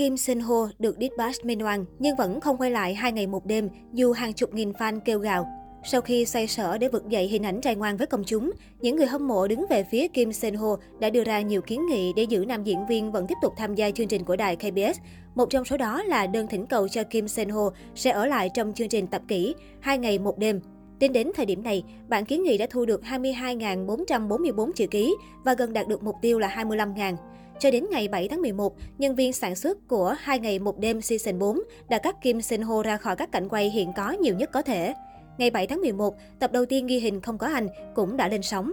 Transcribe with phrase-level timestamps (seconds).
[0.00, 3.46] Kim Sinh Ho được Dispatch minh oan nhưng vẫn không quay lại hai ngày một
[3.46, 5.46] đêm dù hàng chục nghìn fan kêu gào.
[5.84, 8.50] Sau khi xoay sở để vực dậy hình ảnh trai ngoan với công chúng,
[8.80, 11.86] những người hâm mộ đứng về phía Kim Sen Ho đã đưa ra nhiều kiến
[11.86, 14.56] nghị để giữ nam diễn viên vẫn tiếp tục tham gia chương trình của đài
[14.56, 14.98] KBS.
[15.34, 18.50] Một trong số đó là đơn thỉnh cầu cho Kim Sen Ho sẽ ở lại
[18.54, 20.60] trong chương trình tập kỹ hai ngày một đêm.
[20.98, 25.14] Tính đến thời điểm này, bản kiến nghị đã thu được 22.444 chữ ký
[25.44, 27.16] và gần đạt được mục tiêu là 25.000.
[27.60, 31.00] Cho đến ngày 7 tháng 11, nhân viên sản xuất của Hai ngày một đêm
[31.00, 34.34] season 4 đã cắt Kim Sin Ho ra khỏi các cảnh quay hiện có nhiều
[34.34, 34.94] nhất có thể.
[35.38, 38.42] Ngày 7 tháng 11, tập đầu tiên ghi hình không có anh cũng đã lên
[38.42, 38.72] sóng.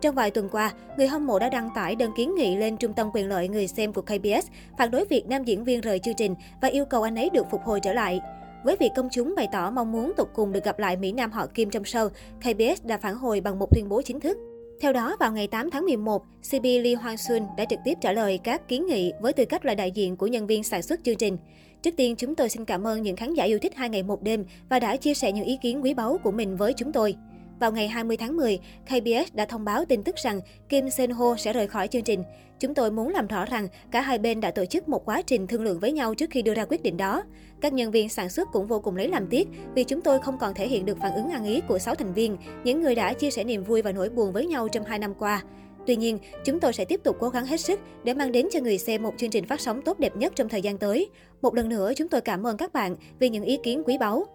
[0.00, 2.92] Trong vài tuần qua, người hâm mộ đã đăng tải đơn kiến nghị lên Trung
[2.92, 4.46] tâm quyền lợi người xem của KBS
[4.78, 7.46] phản đối việc nam diễn viên rời chương trình và yêu cầu anh ấy được
[7.50, 8.20] phục hồi trở lại.
[8.64, 11.30] Với việc công chúng bày tỏ mong muốn tục cùng được gặp lại Mỹ Nam
[11.30, 12.08] họ Kim trong show,
[12.40, 14.38] KBS đã phản hồi bằng một tuyên bố chính thức.
[14.80, 18.12] Theo đó, vào ngày 8 tháng 11, CB Lee Hwang Sun đã trực tiếp trả
[18.12, 21.00] lời các kiến nghị với tư cách là đại diện của nhân viên sản xuất
[21.04, 21.36] chương trình.
[21.82, 24.22] Trước tiên, chúng tôi xin cảm ơn những khán giả yêu thích hai ngày một
[24.22, 27.14] đêm và đã chia sẻ những ý kiến quý báu của mình với chúng tôi.
[27.60, 31.36] Vào ngày 20 tháng 10, KBS đã thông báo tin tức rằng Kim Sen Ho
[31.36, 32.22] sẽ rời khỏi chương trình.
[32.60, 35.46] Chúng tôi muốn làm rõ rằng cả hai bên đã tổ chức một quá trình
[35.46, 37.22] thương lượng với nhau trước khi đưa ra quyết định đó.
[37.60, 40.38] Các nhân viên sản xuất cũng vô cùng lấy làm tiếc vì chúng tôi không
[40.38, 43.12] còn thể hiện được phản ứng ăn ý của 6 thành viên, những người đã
[43.12, 45.42] chia sẻ niềm vui và nỗi buồn với nhau trong 2 năm qua.
[45.86, 48.60] Tuy nhiên, chúng tôi sẽ tiếp tục cố gắng hết sức để mang đến cho
[48.60, 51.10] người xem một chương trình phát sóng tốt đẹp nhất trong thời gian tới.
[51.42, 54.26] Một lần nữa, chúng tôi cảm ơn các bạn vì những ý kiến quý báu.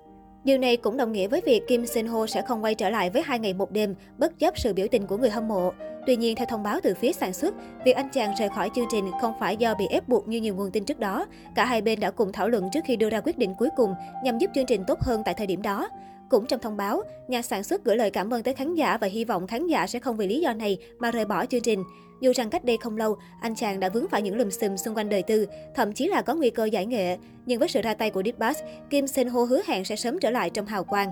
[0.43, 3.09] Điều này cũng đồng nghĩa với việc Kim Sin Ho sẽ không quay trở lại
[3.09, 5.71] với hai ngày một đêm, bất chấp sự biểu tình của người hâm mộ.
[6.07, 8.85] Tuy nhiên, theo thông báo từ phía sản xuất, việc anh chàng rời khỏi chương
[8.91, 11.25] trình không phải do bị ép buộc như nhiều nguồn tin trước đó.
[11.55, 13.93] Cả hai bên đã cùng thảo luận trước khi đưa ra quyết định cuối cùng
[14.23, 15.89] nhằm giúp chương trình tốt hơn tại thời điểm đó.
[16.29, 19.07] Cũng trong thông báo, nhà sản xuất gửi lời cảm ơn tới khán giả và
[19.07, 21.83] hy vọng khán giả sẽ không vì lý do này mà rời bỏ chương trình.
[22.21, 24.95] Dù rằng cách đây không lâu, anh chàng đã vướng phải những lùm xùm xung
[24.95, 27.17] quanh đời tư, thậm chí là có nguy cơ giải nghệ.
[27.45, 30.29] Nhưng với sự ra tay của Dispatch, Kim Sen Ho hứa hẹn sẽ sớm trở
[30.29, 31.11] lại trong hào quang.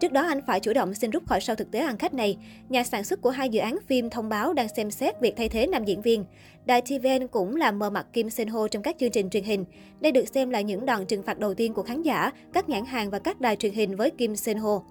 [0.00, 2.36] Trước đó anh phải chủ động xin rút khỏi sau thực tế ăn khách này.
[2.68, 5.48] Nhà sản xuất của hai dự án phim thông báo đang xem xét việc thay
[5.48, 6.24] thế nam diễn viên.
[6.64, 9.64] Đài TVN cũng làm mờ mặt Kim Sen Ho trong các chương trình truyền hình.
[10.00, 12.84] Đây được xem là những đòn trừng phạt đầu tiên của khán giả, các nhãn
[12.84, 14.82] hàng và các đài truyền hình với Kim Sen Ho.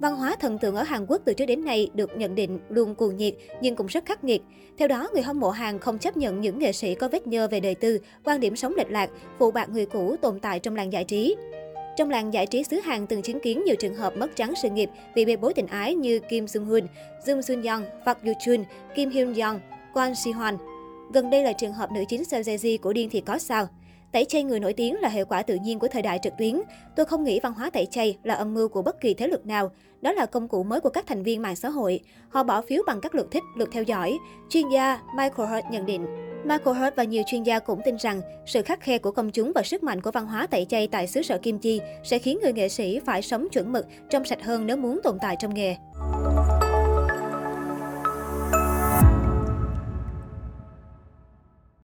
[0.00, 2.94] Văn hóa thần tượng ở Hàn Quốc từ trước đến nay được nhận định luôn
[2.94, 4.42] cuồng nhiệt nhưng cũng rất khắc nghiệt.
[4.78, 7.48] Theo đó, người hâm mộ Hàn không chấp nhận những nghệ sĩ có vết nhơ
[7.48, 10.76] về đời tư, quan điểm sống lệch lạc, phụ bạc người cũ tồn tại trong
[10.76, 11.36] làng giải trí.
[12.00, 14.70] Trong làng giải trí xứ Hàn từng chứng kiến nhiều trường hợp mất trắng sự
[14.70, 16.86] nghiệp vì bê bối tình ái như Kim Sung Hoon,
[17.26, 19.60] Jung Sun Young, Park Yoo Chun, Kim Hyun Young,
[19.94, 20.56] Kwon Si Hwan.
[21.12, 23.68] Gần đây là trường hợp nữ chính Seo Jae Ji của Điên thì có sao.
[24.12, 26.60] Tẩy chay người nổi tiếng là hệ quả tự nhiên của thời đại trực tuyến.
[26.96, 29.46] Tôi không nghĩ văn hóa tẩy chay là âm mưu của bất kỳ thế lực
[29.46, 29.70] nào.
[30.00, 32.00] Đó là công cụ mới của các thành viên mạng xã hội.
[32.28, 34.18] Họ bỏ phiếu bằng các lượt thích, lượt theo dõi.
[34.48, 36.06] Chuyên gia Michael Hurt nhận định.
[36.44, 39.52] Michael Hurt và nhiều chuyên gia cũng tin rằng sự khắc khe của công chúng
[39.54, 42.38] và sức mạnh của văn hóa tẩy chay tại xứ sở Kim Chi sẽ khiến
[42.42, 45.54] người nghệ sĩ phải sống chuẩn mực, trong sạch hơn nếu muốn tồn tại trong
[45.54, 45.76] nghề.